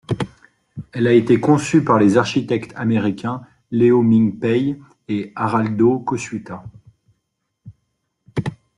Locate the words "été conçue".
1.13-1.83